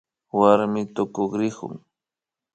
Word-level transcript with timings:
Warmi 0.39 0.81
Tukuyrikuy 0.95 1.77